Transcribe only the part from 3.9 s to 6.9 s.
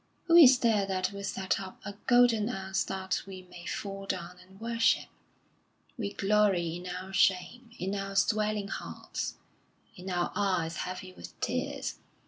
down and worship? We glory in